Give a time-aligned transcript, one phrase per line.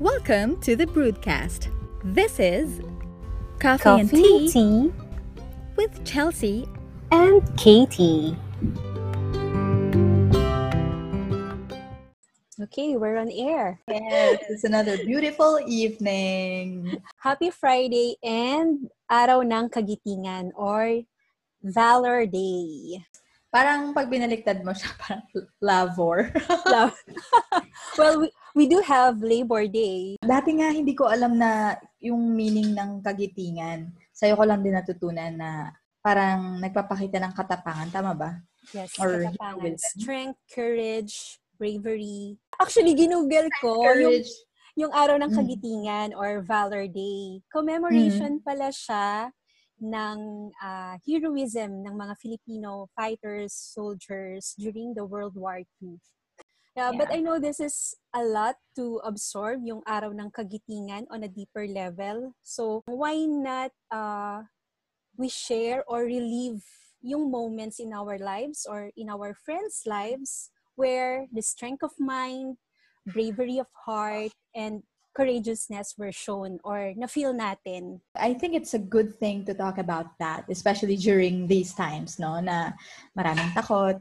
[0.00, 1.68] Welcome to the broadcast.
[2.02, 2.80] This is
[3.60, 4.92] Coffee, Coffee and Tea tea
[5.76, 6.64] with Chelsea.
[7.12, 8.32] and Katie.
[12.64, 13.76] Okay, we're on air.
[13.92, 16.96] Yes, it's another beautiful evening.
[17.20, 21.04] Happy Friday and Araw ng Kagitingan or
[21.60, 23.04] Valor Day.
[23.52, 25.28] Parang pag binaliktad mo siya, parang
[25.60, 26.32] lavor.
[26.64, 26.96] Love.
[28.00, 30.16] well, we, we do have Labor Day.
[30.20, 33.90] Dati nga hindi ko alam na yung meaning ng kagitingan.
[34.10, 37.88] Sa'yo ko lang din natutunan na parang nagpapakita ng katapangan.
[37.92, 38.30] Tama ba?
[38.72, 39.76] Yes, Or katapangan.
[39.78, 41.14] Strength, courage,
[41.56, 42.36] bravery.
[42.56, 44.30] Actually, ginugel ko yung, Courage.
[44.76, 45.38] yung araw ng Mm.
[45.38, 47.40] kagitingan or Valor Day.
[47.48, 49.28] Commemoration pala siya
[49.80, 50.18] ng
[50.60, 55.96] ah, heroism ng mga Filipino fighters, soldiers during the World War II.
[56.76, 61.26] Yeah, but I know this is a lot to absorb yung araw ng kagitingan on
[61.26, 62.32] a deeper level.
[62.46, 64.46] So, why not uh,
[65.18, 66.62] we share or relive
[67.02, 72.56] yung moments in our lives or in our friends' lives where the strength of mind,
[73.06, 74.82] bravery of heart, and
[75.16, 78.00] courageousness were shown or na-feel natin.
[78.14, 82.38] I think it's a good thing to talk about that, especially during these times, no?
[82.38, 82.72] Na
[83.18, 83.98] maraming takot.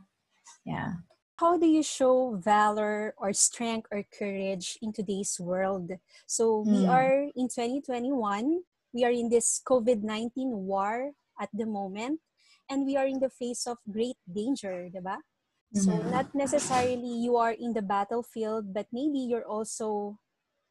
[0.65, 1.01] Yeah.
[1.39, 5.95] How do you show valor or strength or courage in today's world?
[6.27, 6.91] So we Hmm.
[6.91, 8.67] are in 2021.
[8.91, 12.19] We are in this COVID-19 war at the moment.
[12.67, 15.23] And we are in the face of great danger, diba?
[15.71, 16.11] So Mhm.
[16.11, 20.19] not necessarily you are in the battlefield, but maybe you're also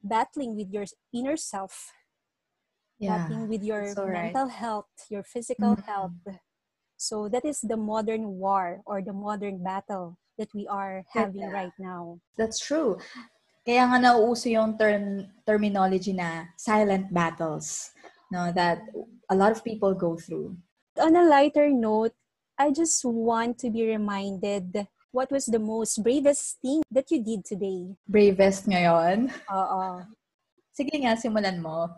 [0.05, 0.85] battling with your
[1.17, 1.97] inner self,
[2.99, 3.25] Yeah.
[3.25, 4.37] battling with your right.
[4.37, 5.83] mental health, your physical Mhm.
[5.89, 6.13] health.
[6.99, 11.53] So that is the modern war or the modern battle that we are having Yeah.
[11.53, 12.23] right now.
[12.39, 12.97] That's true.
[13.67, 17.91] Kaya nga nauuso yung term terminology na silent battles,
[18.33, 18.81] no, that
[19.29, 20.57] a lot of people go through.
[20.97, 22.15] On a lighter note,
[22.57, 27.45] I just want to be reminded what was the most bravest thing that you did
[27.45, 27.93] today.
[28.09, 29.29] Bravest ngayon.
[29.53, 30.07] Oo.
[30.73, 31.93] Sige nga, simulan mo.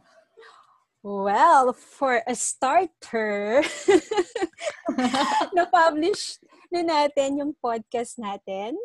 [1.00, 3.64] Well, for a starter,
[5.56, 6.36] na-publish
[6.70, 8.78] na natin yung podcast natin,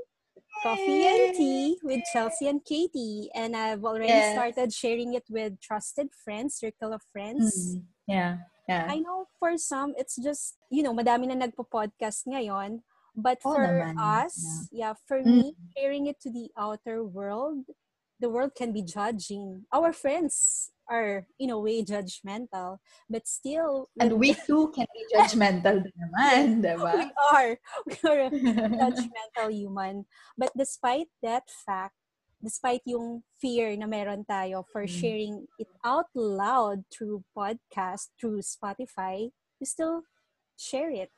[0.66, 3.30] Coffee and Tea with Chelsea and Katie.
[3.38, 4.34] And I've already Yes.
[4.34, 7.78] started sharing it with trusted friends, circle of friends.
[7.78, 7.86] Mm.
[8.10, 8.34] Yeah.
[8.66, 8.90] Yeah.
[8.90, 12.82] I know for some, it's just, you know, madami na nagpo-podcast ngayon.
[13.16, 15.30] But for naman, us, yeah, for Mm.
[15.30, 17.70] me, sharing it to the outer world,
[18.20, 19.66] the world can be judging.
[19.74, 22.80] Our friends are, in a way, judgmental.
[23.10, 27.58] But still, And we too can be judgmental naman, we are.
[27.86, 30.06] We are a judgmental human.
[30.38, 31.96] But despite that fact,
[32.44, 34.94] despite yung fear na meron tayo for Mm.
[35.02, 40.04] sharing it out loud through podcast, through Spotify, we still
[40.56, 41.12] share it.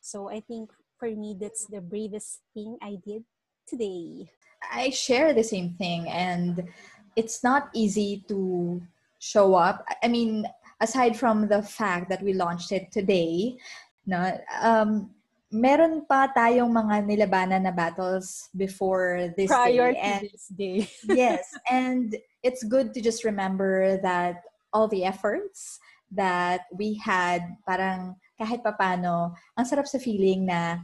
[0.00, 3.22] So I think for me, that's the bravest thing I did
[3.68, 4.32] today.
[4.62, 6.68] I share the same thing and
[7.16, 8.82] it's not easy to
[9.18, 9.84] show up.
[10.02, 10.46] I mean,
[10.80, 13.58] aside from the fact that we launched it today,
[14.06, 15.10] no, um,
[15.50, 19.98] meron pa tayong mga nilabanan na battles before this Prior day.
[19.98, 20.78] to And this day.
[21.08, 25.80] yes, and it's good to just remember that all the efforts
[26.12, 30.80] that we had, parang kahit papano, ang sarap sa feeling na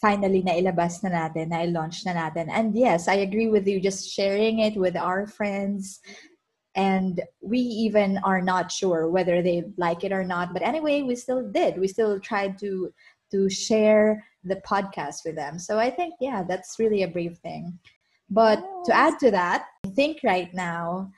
[0.00, 2.48] finally na ilabas na natin, na i-launch na natin.
[2.50, 6.00] And yes, I agree with you, just sharing it with our friends.
[6.74, 10.52] And we even are not sure whether they like it or not.
[10.52, 11.78] But anyway, we still did.
[11.78, 12.92] We still tried to
[13.30, 15.58] to share the podcast with them.
[15.58, 17.78] So I think, yeah, that's really a brave thing.
[18.30, 21.10] But to add to that, I think right now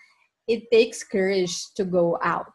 [0.48, 2.54] it takes courage to go out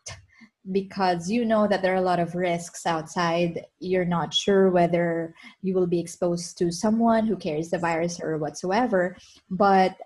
[0.69, 3.65] because you know that there are a lot of risks outside.
[3.79, 8.37] You're not sure whether you will be exposed to someone who carries the virus or
[8.37, 9.17] whatsoever.
[9.49, 9.97] But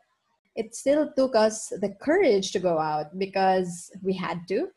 [0.55, 4.71] it still took us the courage to go out because we had to.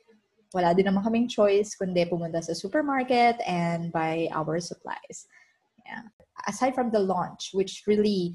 [0.52, 5.28] Wala din naman kaming choice kundi pumunta sa supermarket and buy our supplies.
[5.86, 6.10] Yeah.
[6.48, 8.34] Aside from the launch, which really,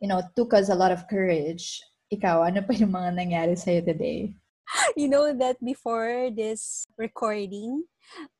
[0.00, 1.78] you know, took us a lot of courage,
[2.10, 4.34] ikaw, ano pa yung mga nangyari sa'yo today?
[4.96, 7.84] you know that before this recording,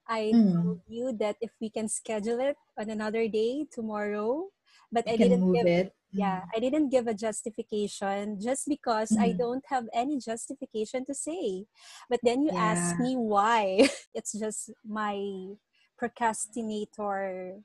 [0.08, 0.54] I Mm.
[0.62, 4.48] told you that if we can schedule it on another day tomorrow,
[4.92, 5.94] but I didn't move give it.
[6.12, 9.38] yeah, I didn't give a justification just because I Mhm.
[9.38, 11.66] don't have any justification to say.
[12.10, 13.88] But then you ask me why.
[14.14, 15.56] It's just my
[15.98, 17.60] procrastinator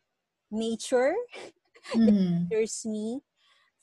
[0.51, 1.15] nature
[1.93, 2.51] Mhm.
[2.51, 3.21] hinders me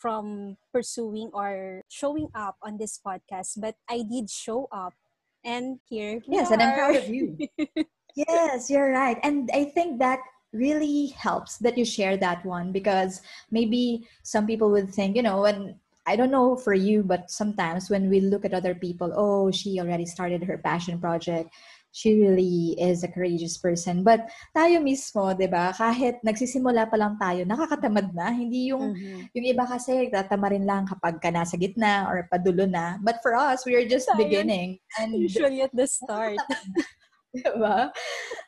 [0.05, 4.93] from pursuing or showing up on this podcast, but I did show up.
[5.41, 7.37] And here, Yes, and I'm proud of you.
[8.17, 9.17] yes, you're right.
[9.23, 10.21] And I think that
[10.53, 13.21] really helps that you share that one because
[13.51, 17.89] maybe some people would think, you know, when I don't know for you, but sometimes
[17.89, 21.49] when we look at other people, oh, she already started her passion project.
[21.95, 24.03] She really is a courageous person.
[24.03, 28.35] But tayo mismo, di ba, kahit nagsisimula pa lang tayo, nakakatamad na.
[28.35, 29.31] Hindi yung Mhm.
[29.31, 32.99] yung iba kasi tatama rin lang kapag ka nasa gitna or padulo na.
[32.99, 34.83] But for us, we are just beginning.
[34.99, 36.43] And Usually at the start.
[37.35, 37.95] Diba?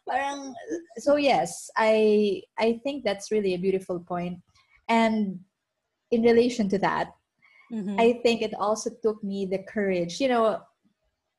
[0.06, 0.54] Parang,
[0.98, 4.42] so yes, I I think that's really a beautiful point.
[4.90, 5.38] And
[6.10, 7.14] in relation to that,
[7.70, 7.94] Mhm.
[7.98, 10.18] I think it also took me the courage.
[10.18, 10.62] You know,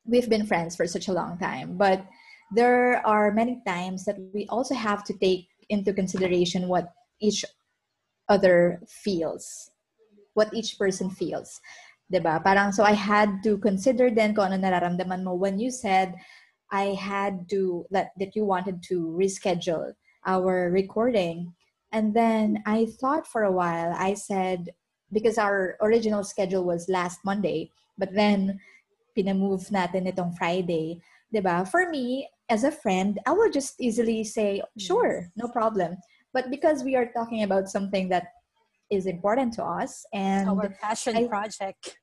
[0.08, 2.04] we've been friends for such a long time, but
[2.50, 7.44] there are many times that we also have to take into consideration what each
[8.28, 9.70] other feels,
[10.32, 11.60] what each person feels.
[12.12, 12.42] Diba?
[12.42, 16.16] Parang, so I had to consider then kung ano nararamdaman mo when you said
[16.72, 19.92] I had to, that, that you wanted to reschedule
[20.26, 21.52] our recording.
[21.92, 24.72] And then I thought for a while, I said,
[25.12, 28.60] because our original schedule was last Monday, but then
[29.18, 31.02] pinamove natin itong Friday,
[31.34, 31.66] 'di ba?
[31.66, 35.98] For me, as a friend, I will just easily say, sure, no problem.
[36.30, 38.30] But because we are talking about something that
[38.88, 41.98] is important to us and Our passion I- project.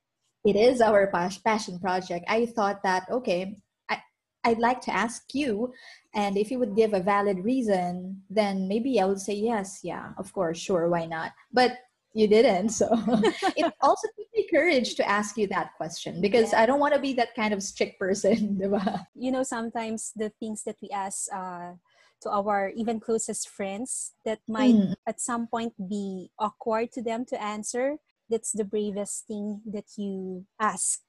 [0.46, 1.10] it is our
[1.42, 3.58] passion project, I thought that, okay,
[3.90, 3.98] I,
[4.46, 5.74] I'd like to ask you,
[6.14, 10.14] and if you would give a valid reason, then maybe I would say, yes, yeah,
[10.22, 11.34] of course, sure, why not?
[11.50, 11.82] But
[12.16, 12.70] you didn't.
[12.70, 12.88] So
[13.60, 17.00] it also took me courage to ask you that question because I don't want to
[17.04, 18.56] be that kind of strict person.
[18.62, 19.06] diba?
[19.14, 21.76] you know sometimes the things that we ask uh,
[22.24, 24.96] to our even closest friends that might Mm.
[25.06, 27.98] at some point be awkward to them to answer
[28.32, 31.00] that's the bravest thing that you ask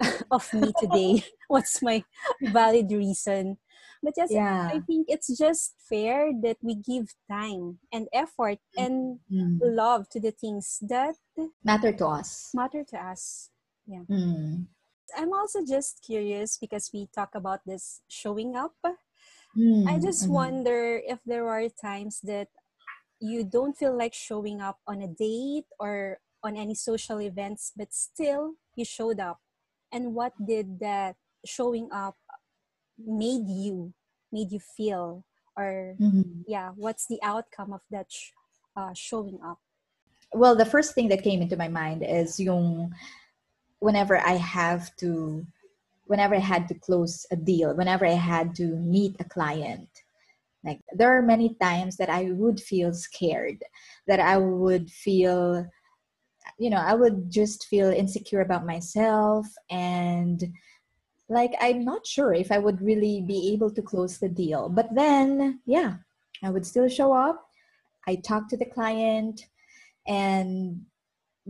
[0.30, 2.02] of me today what's my
[2.40, 3.58] valid reason
[4.04, 4.68] but yes Yeah.
[4.72, 9.58] i think it's just fair that we give time and effort and Mm.
[9.62, 11.16] love to the things that
[11.64, 12.52] Matter to us.
[12.54, 13.50] matter to us
[13.88, 14.66] Mm.
[15.16, 18.76] i'm also just curious because we talk about this showing up
[19.56, 20.34] Mm, I just mhm.
[20.34, 22.48] wonder if there are times that
[23.20, 27.92] you don't feel like showing up on a date or on any social events, but
[27.94, 29.38] still you showed up.
[29.92, 31.16] And what did that
[31.46, 32.16] showing up
[32.98, 33.92] made you
[34.32, 35.24] made you feel?
[35.56, 36.44] Or Mhm.
[36.46, 38.32] yeah, what's the outcome of that sh-
[38.76, 39.58] uh, showing up?
[40.32, 42.92] well the first thing that came into my mind is yung
[43.78, 45.46] whenever i have to
[46.06, 49.88] whenever i had to close a deal whenever i had to meet a client
[50.64, 53.62] like there are many times that i would feel scared
[54.06, 55.64] that i would feel
[56.58, 60.44] you know i would just feel insecure about myself and
[61.28, 64.94] like i'm not sure if i would really be able to close the deal but
[64.94, 65.94] then yeah
[66.42, 67.46] i would still show up
[68.06, 69.46] i talk to the client
[70.06, 70.84] and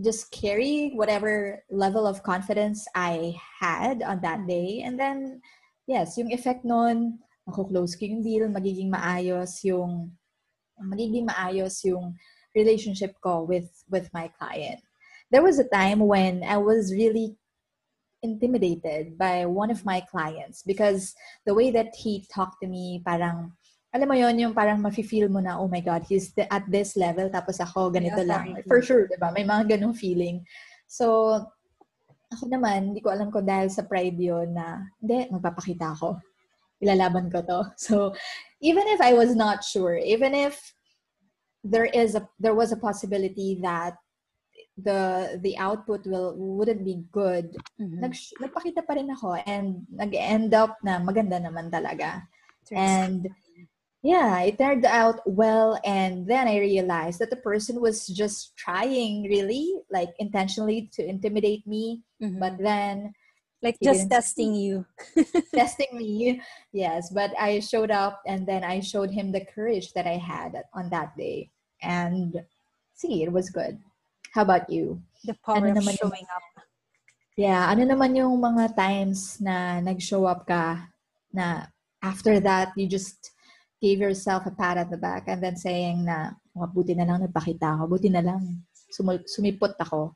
[0.02, 4.82] just carry whatever level of confidence I had on that day.
[4.84, 5.40] And then,
[5.86, 10.10] yes, yung effect nun, mako-close ko yung deal, magiging maayos yung,
[10.82, 12.14] magiging maayos yung
[12.56, 14.82] relationship ko with, with my client.
[15.30, 17.36] There was a time when I was really
[18.24, 21.12] intimidated by one of my clients because
[21.44, 23.52] the way that he talked to me, parang,
[23.92, 26.96] alam mo yon yung parang mafe-feel mo na, oh my God, he's the, at this
[26.96, 28.46] level, tapos ako ganito May lang.
[28.64, 29.30] For sure, di ba?
[29.30, 30.40] May mga ganong feeling.
[30.88, 31.36] So,
[32.32, 36.18] ako naman, hindi ko alam ko dahil sa pride yun na, hindi, magpapakita ako.
[36.82, 37.60] Ilalaban ko to.
[37.78, 38.16] So,
[38.64, 40.58] even if I was not sure, even if
[41.64, 43.96] there is a there was a possibility that
[44.76, 48.10] the the output will wouldn't be good nag,
[48.42, 52.26] nagpakita pa rin ako and nag-end up na maganda naman talaga.
[52.74, 53.28] And
[54.02, 55.80] yeah, it turned out well.
[55.84, 61.66] And then I realized that the person was just trying really, like intentionally to intimidate
[61.66, 62.04] me.
[62.20, 62.38] Mhm.
[62.40, 63.14] But then
[63.62, 64.84] like just testing you.
[65.54, 66.40] testing me.
[66.72, 70.52] Yes, but I showed up and then I showed him the courage that I had
[70.74, 71.48] on that day.
[71.80, 72.44] And
[72.92, 73.80] see, it was good.
[74.34, 74.98] How about you?
[75.22, 76.42] The power Ano of naman yung- showing up.
[77.38, 80.90] Yeah, ano naman yung mga times na nag-show up ka
[81.30, 81.70] na
[82.02, 83.30] after that you just
[83.82, 87.22] gave yourself a pat at the back and then saying na, oh, buti na lang
[87.22, 90.14] nagpakita ako, buti na lang sumul- sumipot ako.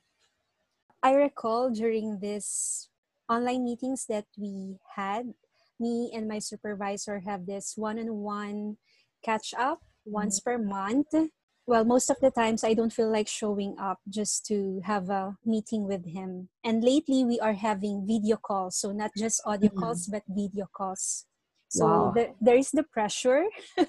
[1.03, 2.87] I recall during this
[3.31, 5.31] online meetings that we had,
[5.79, 8.79] me and my supervisor have this one-on-one
[9.23, 10.47] catch up once mm-hmm.
[10.47, 11.11] per month.
[11.69, 15.37] Well, most of the times I don't feel like showing up just to have a
[15.45, 16.49] meeting with him.
[16.65, 18.81] And lately we are having video calls.
[18.81, 19.79] So not just audio mm-hmm.
[19.79, 21.27] calls, but video calls.
[21.69, 22.13] So wow.
[22.17, 23.45] there, there is the pressure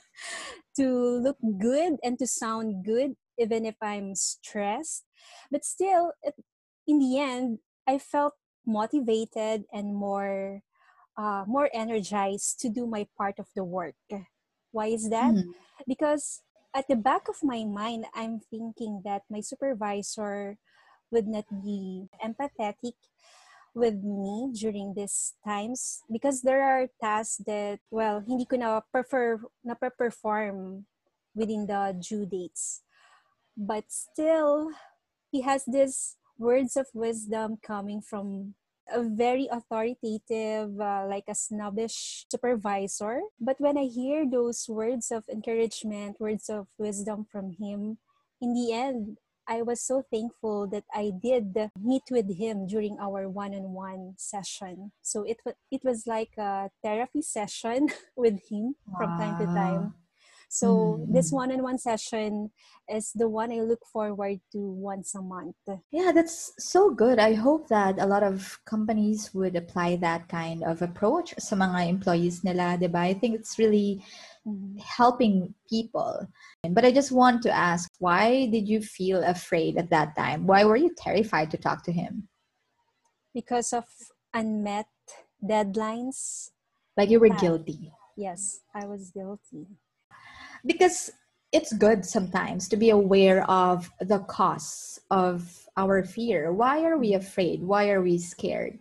[0.75, 0.87] to
[1.23, 5.05] look good and to sound good, even if I'm stressed.
[5.49, 6.11] But still,
[6.85, 8.33] in the end, I felt
[8.67, 10.59] motivated and more
[11.17, 13.95] uh, more energized to do my part of the work.
[14.71, 15.33] Why is that?
[15.33, 15.51] Mm.
[15.87, 16.41] Because
[16.73, 20.57] at the back of my mind, I'm thinking that my supervisor
[21.11, 22.93] would not be empathetic
[23.73, 29.39] with me during these times because there are tasks that well hindi ko na prefer
[29.63, 30.85] na perform
[31.35, 32.81] within the due dates.
[33.57, 34.73] But still
[35.31, 38.55] he has these words of wisdom coming from
[38.91, 43.21] a very authoritative, uh, like a snobbish supervisor.
[43.39, 47.97] But when I hear those words of encouragement, words of wisdom from him,
[48.41, 49.17] in the end,
[49.47, 54.91] I was so thankful that I did meet with him during our one-on-one session.
[55.01, 55.41] So it
[55.71, 59.93] it was like a therapy session with him from time to time.
[60.49, 61.13] So mm-hmm.
[61.13, 62.49] this one-on-one session
[62.89, 65.55] is the one I look forward to once a month.
[65.91, 67.19] Yeah, that's so good.
[67.19, 71.87] I hope that a lot of companies would apply that kind of approach sa mga
[71.87, 72.97] employees nila, diba?
[72.97, 74.01] I think it's really
[74.41, 74.81] mm-hmm.
[74.81, 76.25] helping people.
[76.65, 80.49] But I just want to ask, why did you feel afraid at that time?
[80.49, 82.27] Why were you terrified to talk to him?
[83.37, 83.85] Because of
[84.33, 84.89] unmet
[85.45, 86.49] deadlines.
[86.97, 87.93] Like you were guilty.
[88.17, 89.77] Yes, I was guilty
[90.65, 91.11] because
[91.51, 96.53] it's good sometimes to be aware of the costs of our fear.
[96.53, 97.63] Why are we afraid?
[97.63, 98.79] Why are we scared?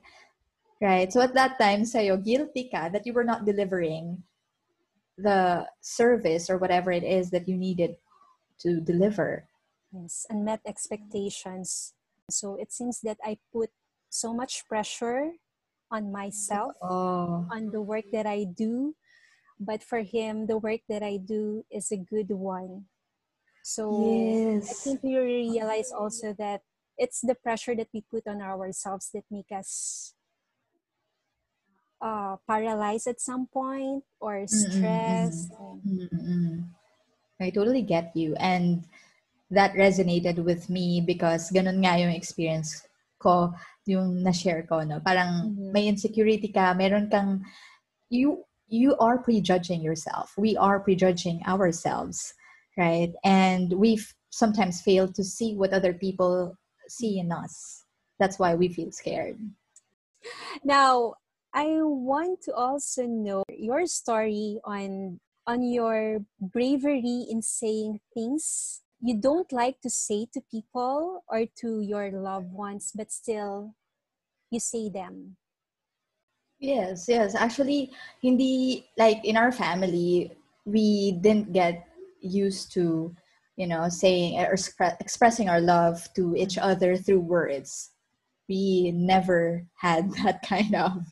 [0.80, 1.12] Right?
[1.12, 4.22] So at that time, sa'yo, guilty ka that you were not delivering
[5.16, 7.96] the service or whatever it is that you needed
[8.60, 9.48] to deliver.
[9.90, 11.94] Yes, and met expectations.
[12.30, 13.70] So it seems that I put
[14.10, 15.32] so much pressure
[15.90, 17.48] on myself, oh.
[17.50, 18.94] on the work that I do,
[19.60, 22.84] but for him the work that i do is a good one
[23.62, 24.70] so yes.
[24.70, 26.62] i think we realize also that
[26.96, 30.14] it's the pressure that we put on ourselves that make us
[32.00, 36.06] uh, paralyzed at some point or stressed mm-hmm.
[36.06, 36.54] Mm-hmm.
[37.40, 38.84] i totally get you and
[39.50, 42.84] that resonated with me because ganun nga yung experience
[43.18, 43.50] ko
[43.88, 45.72] yung na-share ko no parang mm-hmm.
[45.72, 47.42] may insecurity ka meron kang
[48.12, 50.34] you you are prejudging yourself.
[50.36, 52.34] We are prejudging ourselves,
[52.76, 53.12] right?
[53.24, 56.54] And we sometimes fail to see what other people
[56.88, 57.84] see in us.
[58.18, 59.38] That's why we feel scared.
[60.64, 61.14] Now,
[61.54, 69.16] I want to also know your story on on your bravery in saying things you
[69.16, 73.74] don't like to say to people or to your loved ones, but still
[74.50, 75.36] you say them.
[76.58, 77.34] Yes, yes.
[77.34, 80.32] Actually, hindi like in our family,
[80.64, 81.86] we didn't get
[82.20, 83.14] used to,
[83.56, 84.56] you know, saying or
[85.00, 87.90] expressing our love to each other through words.
[88.48, 91.06] We never had that kind of,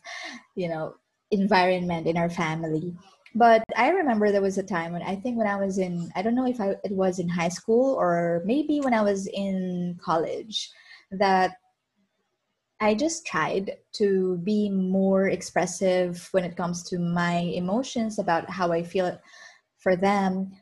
[0.56, 0.94] you know,
[1.30, 2.96] environment in our family.
[3.34, 6.22] But I remember there was a time when I think when I was in I
[6.22, 9.98] don't know if I it was in high school or maybe when I was in
[10.02, 10.70] college
[11.12, 11.52] that
[12.80, 18.70] I just tried to be more expressive when it comes to my emotions about how
[18.72, 19.16] I feel
[19.80, 20.52] for them.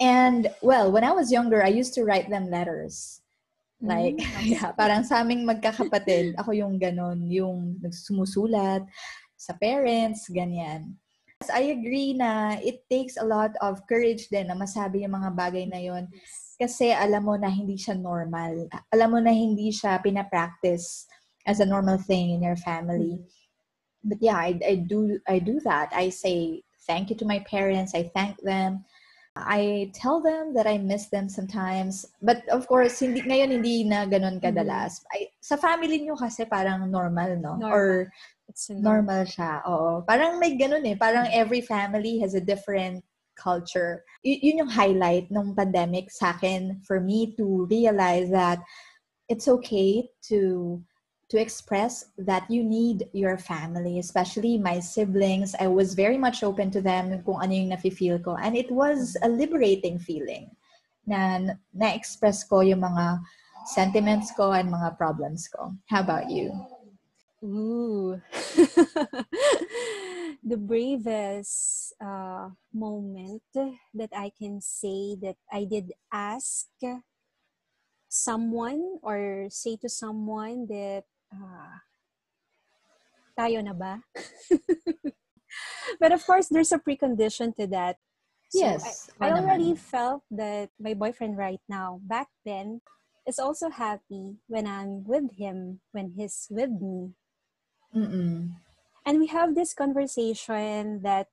[0.00, 3.20] And well, when I was younger, I used to write them letters.
[3.82, 4.46] Like, mm-hmm.
[4.54, 8.86] yeah, parang sa aming magkakapatid, ako yung ganon, yung nagsumusulat
[9.34, 10.94] sa parents, ganyan.
[11.50, 15.68] I agree na it takes a lot of courage din na masabi yung mga bagay
[15.68, 16.08] na yon
[16.56, 18.70] kasi alam mo na hindi siya normal.
[18.94, 21.04] Alam mo na hindi siya pinapractice
[21.46, 24.08] as a normal thing in your family mm-hmm.
[24.08, 27.94] but yeah I, I do i do that i say thank you to my parents
[27.94, 28.84] i thank them
[29.34, 32.06] I tell them that I miss them sometimes.
[32.22, 35.02] But of course, hindi, ngayon hindi na ganun kadalas.
[35.02, 35.18] Mm-hmm.
[35.18, 37.58] I, sa family niyo kasi parang normal, no?
[37.58, 37.74] Normal.
[37.74, 38.14] Or
[38.48, 39.64] It's normal siya.
[39.64, 40.04] Oo.
[40.04, 40.96] Parang may ganun eh.
[40.96, 43.00] Parang every family has a different
[43.34, 44.04] culture.
[44.22, 48.60] Y- yun yung highlight ng pandemic sa akin for me to realize that
[49.32, 50.78] it's okay to
[51.34, 55.58] to express that you need your family, especially my siblings.
[55.58, 58.38] I was very much open to them kung ano yung nafe-feel ko.
[58.38, 60.54] And it was a liberating feeling
[61.02, 63.18] na na-express ko yung mga
[63.66, 65.74] sentiments ko and mga problems ko.
[65.90, 66.54] How about you?
[67.42, 68.22] Ooh.
[70.46, 73.42] the bravest uh, moment
[73.90, 76.70] that I can say that I did ask
[78.06, 81.02] someone or say to someone that
[81.34, 81.74] uh,
[83.38, 84.00] tayo na ba?
[86.00, 87.96] but of course, there's a precondition to that.
[88.50, 89.10] So yes.
[89.20, 92.80] I, I already felt that my boyfriend right now, back then,
[93.26, 97.14] is also happy when I'm with him, when he's with me.
[97.94, 98.52] Mm-mm.
[99.06, 101.28] And we have this conversation that,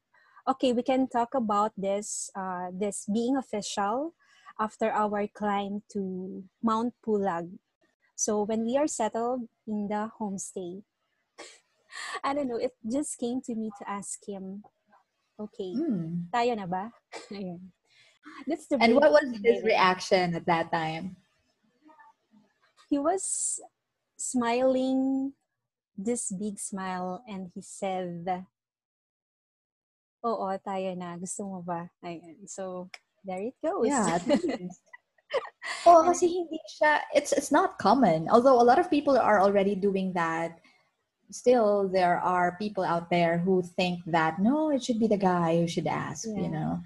[0.48, 4.14] okay, we can talk about this, uh, this being official
[4.60, 7.50] after our climb to Mount Pulag.
[8.22, 10.86] So when we are settled in the homestay,
[12.24, 14.62] I don't know, it just came to me to ask him,
[15.42, 16.30] okay, Mm.
[16.30, 16.94] tayo na ba?
[17.34, 17.74] Ayun.
[18.46, 21.18] That's the And what was his reaction at that time?
[22.94, 23.58] He was
[24.22, 25.34] smiling
[25.98, 28.46] this big smile and he said,
[30.22, 31.18] Oo, tayo na.
[31.18, 31.90] Gusto mo ba?
[32.06, 32.46] Ayun.
[32.46, 32.86] So,
[33.26, 33.90] there it goes.
[33.90, 34.22] Yeah.
[35.86, 38.30] oh, kasi hindi siya, it's, it's not common.
[38.30, 40.60] Although a lot of people are already doing that,
[41.30, 45.58] still there are people out there who think that, no, it should be the guy
[45.58, 46.42] who should ask, Yeah.
[46.42, 46.80] you know.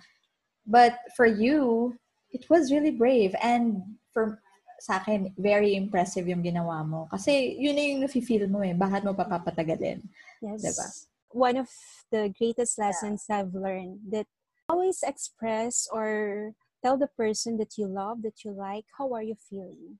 [0.66, 1.96] But for you,
[2.32, 3.36] it was really brave.
[3.42, 4.42] And for
[4.80, 7.08] sa akin, very impressive yung ginawa mo.
[7.10, 8.76] Kasi yun na yung nafe-feel mo eh.
[8.76, 10.04] Bakit mo pa papatagalin?
[10.42, 10.62] Yes.
[10.62, 10.88] Diba?
[11.32, 11.70] One of
[12.12, 14.28] the greatest lessons I've learned that
[14.68, 16.54] always express or
[16.84, 20.00] tell the person that you love, that you like, how are you feeling?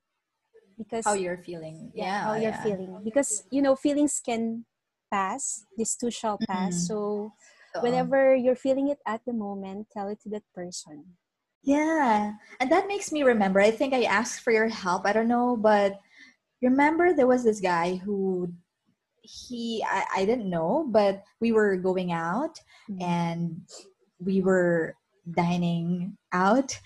[0.78, 1.90] Because How you're feeling.
[1.94, 2.24] Yeah.
[2.24, 2.62] how you're yeah.
[2.62, 3.00] feeling.
[3.02, 4.64] Because you know, feelings can
[5.10, 5.64] pass.
[5.76, 6.74] This too shall pass.
[6.74, 6.86] Mhm.
[6.86, 7.32] So
[7.80, 11.16] whenever you're feeling it at the moment, tell it to that person.
[11.62, 12.34] Yeah.
[12.60, 13.60] And that makes me remember.
[13.60, 15.06] I think I asked for your help.
[15.06, 15.98] I don't know, but
[16.62, 18.52] remember there was this guy who
[19.22, 23.02] he I, I didn't know, but we were going out Mhm.
[23.02, 23.60] and
[24.20, 24.94] we were
[25.30, 26.78] dining out.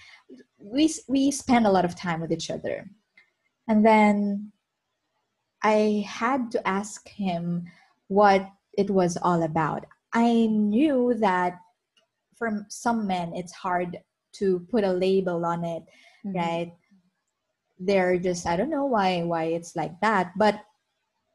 [0.59, 2.91] We we spent a lot of time with each other.
[3.69, 4.53] And then
[5.63, 7.67] I had to ask him
[8.09, 9.87] what it was all about.
[10.13, 11.59] I knew that
[12.37, 13.99] for some men it's hard
[14.33, 15.85] to put a label on it
[16.25, 16.35] Mhm.
[16.35, 16.73] right
[17.79, 20.61] they're just i don't know why why it's like that but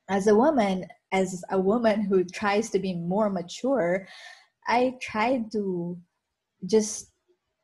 [0.09, 4.07] as a woman as a woman who tries to be more mature
[4.67, 5.97] i tried to
[6.65, 7.11] just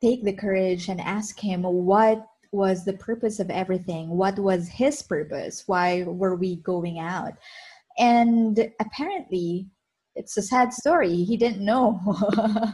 [0.02, 4.10] take the courage and ask him what was the purpose of everything?
[4.10, 5.64] What was his purpose?
[5.68, 7.34] Why were we going out?
[7.98, 9.68] And apparently
[10.16, 11.24] it's a sad story.
[11.24, 12.00] He didn't know.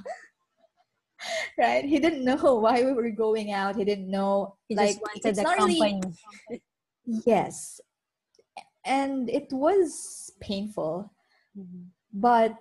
[1.57, 1.83] Right?
[1.83, 3.75] He didn't know why we were going out.
[3.75, 5.99] He didn't know He like it's the not really
[7.25, 7.81] yes.
[8.85, 11.11] And it was painful.
[11.57, 11.87] Mhm.
[12.13, 12.53] but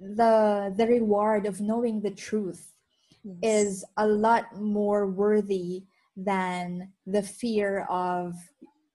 [0.00, 2.72] the the reward of knowing the truth
[3.20, 3.36] Yes.
[3.44, 5.84] is a lot more worthy
[6.16, 8.32] than the fear of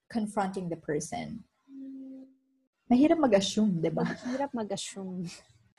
[0.09, 1.45] confronting the person
[2.89, 5.25] mahirap mag-assume di ba Hirap mag-assume.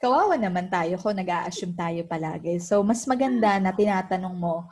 [0.03, 2.59] kawawa naman tayo kung nag-a-assume tayo palagi.
[2.61, 4.67] So, mas maganda na tinatanong mo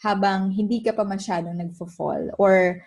[0.00, 2.34] habang hindi ka pa masyadong nagfo-fall.
[2.40, 2.80] Or,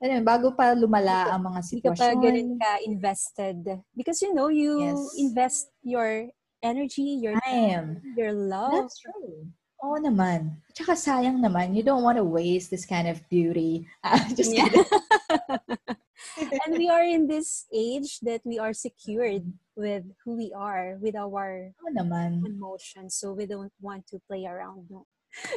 [0.00, 3.58] ano, bago pa lumala ang mga Hindi ka pa ganun ka invested.
[3.96, 5.00] Because you know, you Yes.
[5.18, 6.28] invest your
[6.64, 8.00] energy, your Time.
[8.16, 8.72] your love.
[8.88, 9.46] That's true.
[9.84, 10.64] Oo naman.
[10.72, 11.76] Tsaka sayang naman.
[11.76, 13.84] You don't want to waste this kind of beauty.
[14.04, 14.72] Ah, just Yeah.
[16.64, 19.44] and we are in this age that we are secured
[19.76, 22.40] with who we are, with our Oo naman.
[22.48, 23.14] emotions.
[23.20, 24.88] So we don't want to play around.
[24.88, 25.04] No.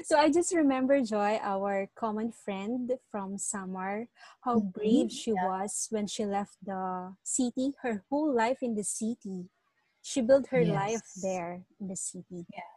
[0.03, 4.09] So I just remember Joy, our common friend from Samar,
[4.41, 4.73] how Mhm.
[4.73, 9.47] brave she was when she left the city, her whole life in the city.
[10.07, 12.47] She built her life there in the city.
[12.55, 12.71] Yeah.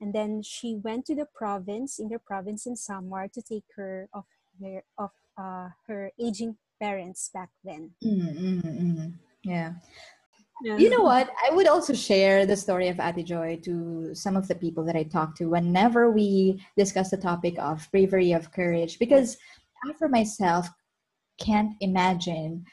[0.00, 4.08] And then she went to the province, in the province in Samar, to take care
[4.12, 4.24] of
[4.60, 7.92] her of uh, her aging parents back then.
[8.02, 9.12] Mm, mm, mm.
[9.44, 9.74] Yeah.
[10.64, 11.30] You know what?
[11.46, 14.96] I would also share the story of Ate Joy to some of the people that
[14.96, 19.36] I talk to whenever we discuss the topic of bravery of courage because
[19.86, 20.68] I for myself
[21.38, 22.64] can't imagine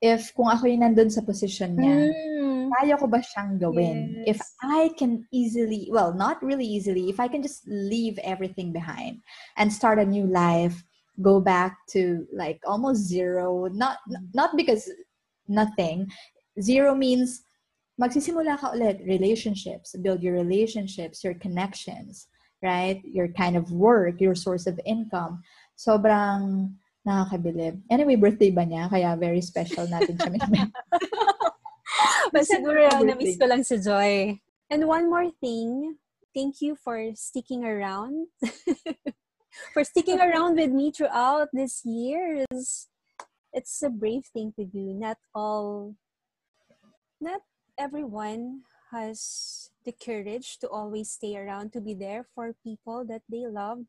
[0.00, 2.68] if kung ako yung nandun sa position niya, Mm.
[2.76, 4.24] kaya ko ba siyang gawin?
[4.26, 9.22] If I can easily, well, not really easily, if I can just leave everything behind
[9.56, 10.84] and start a new life,
[11.22, 13.98] go back to like almost zero, not
[14.34, 14.90] not because
[15.48, 16.12] nothing.
[16.60, 17.40] Zero means
[17.96, 22.28] magsisimula ka ulit, relationships, build your relationships, your connections,
[22.60, 23.00] right?
[23.08, 25.40] Your kind of work, your source of income.
[25.80, 26.72] Sobrang
[27.06, 27.78] nakakabilib.
[27.88, 28.90] Anyway, birthday ba niya?
[28.90, 30.30] Kaya very special natin siya.
[30.34, 30.74] minimem-
[32.32, 34.40] But siguro na-miss ko lang si Joy.
[34.68, 35.96] And one more thing,
[36.34, 38.26] thank you for sticking around.
[39.72, 42.88] for sticking around with me throughout this years.
[43.52, 44.92] It's a brave thing to do.
[44.92, 45.94] Not all,
[47.20, 47.40] not
[47.78, 53.46] everyone has the courage to always stay around, to be there for people that they
[53.46, 53.86] love,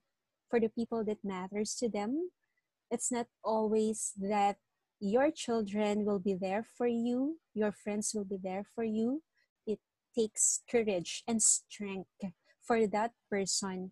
[0.50, 2.32] for the people that matters to them.
[2.90, 4.58] It's not always that
[5.00, 9.22] your children will be there for you, your friends will be there for you.
[9.66, 9.80] It
[10.16, 12.10] takes courage and strength
[12.64, 13.92] for that person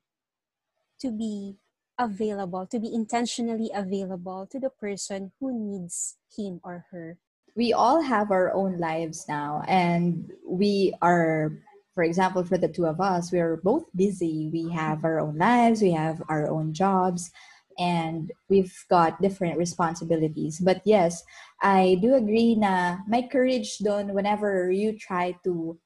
[0.99, 1.55] to be
[1.99, 7.17] available, to be intentionally available to the person who needs him or her.
[7.55, 11.53] We all have our own lives now, and we are,
[11.93, 14.49] for example, for the two of us, we are both busy.
[14.51, 17.31] We have our own lives, we have our own jobs,
[17.77, 20.59] and we've got different responsibilities.
[20.59, 21.23] But yes,
[21.61, 25.77] I do agree na my courage done whenever you try to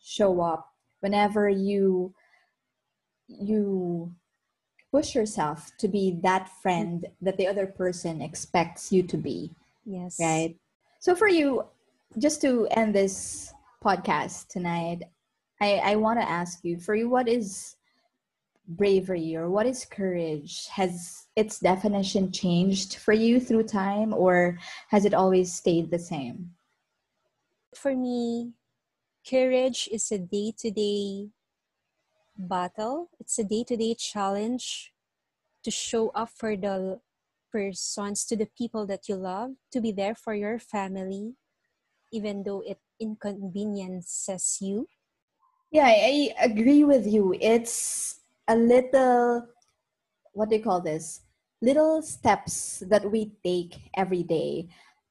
[0.00, 0.68] show up,
[1.00, 2.14] whenever you
[3.26, 4.12] you
[4.92, 9.50] push yourself to be that friend that the other person expects you to be.
[9.84, 10.18] Yes.
[10.20, 10.56] Right?
[11.00, 11.64] So for you,
[12.18, 13.52] just to end this
[13.84, 15.02] podcast tonight,
[15.60, 17.76] I, I want to ask you, for you, what is
[18.66, 20.68] bravery or what is courage?
[20.68, 26.50] Has its definition changed for you through time or has it always stayed the same?
[27.74, 28.52] For me,
[29.28, 31.30] courage is a day to day
[32.36, 34.92] battle, it's a day to day challenge
[35.62, 37.00] to show up for the
[37.50, 41.34] persons, to the people that you love, to be there for your family,
[42.12, 44.88] even though it inconveniences you.
[45.70, 47.34] Yeah, I agree with you.
[47.40, 49.46] It's a little
[50.32, 51.20] what do you call this?
[51.62, 54.68] Little steps that we take every day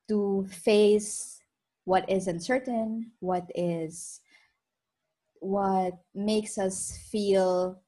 [0.09, 1.39] to face
[1.85, 4.19] what is uncertain what is
[5.39, 7.79] what makes us feel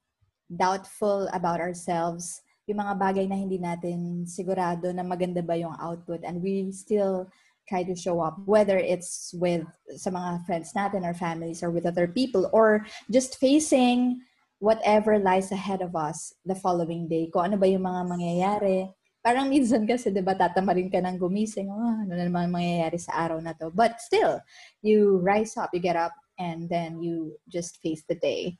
[0.52, 2.42] doubtful about ourselves.
[2.68, 7.30] Yung mga bagay na hindi natin sigurado na maganda ba yung output and we still
[7.70, 9.66] try to show up whether it's with
[9.98, 14.22] sa mga friends natin or families or with other people or just facing
[14.60, 17.28] whatever lies ahead of us the following day.
[17.32, 18.78] Kung ano ba yung mga mangyayari.
[19.26, 23.26] Parang minsan kasi, di ba, tatamarin ka ng gumising, oh, ano na naman mangyayari sa
[23.26, 23.74] araw na to.
[23.74, 24.38] But still,
[24.86, 28.54] you rise up, you get up, and then you just face the day.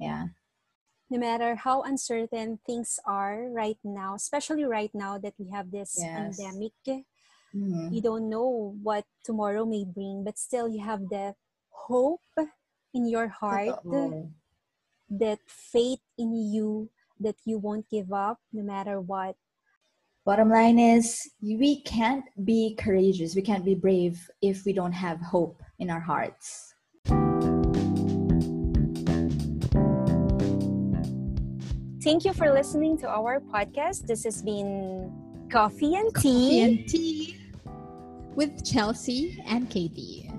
[0.00, 0.32] Yeah.
[1.12, 6.00] No matter how uncertain things are right now, especially right now that we have this
[6.00, 6.40] yes.
[6.40, 6.72] pandemic,
[7.52, 7.92] mm-hmm.
[7.92, 11.36] you don't know what tomorrow may bring, but still you have the
[11.68, 12.24] hope
[12.96, 13.84] in your heart.
[13.84, 14.32] Totoo
[15.10, 16.90] that faith in you
[17.20, 19.36] that you won't give up no matter what.
[20.24, 25.20] Bottom line is, we can't be courageous, we can't be brave if we don't have
[25.20, 26.74] hope in our hearts.
[32.02, 34.06] Thank you for listening to our podcast.
[34.06, 35.12] This has been
[35.50, 36.22] Coffee and Tea.
[36.22, 37.40] Coffee and Tea
[38.34, 40.30] with Chelsea and Katie.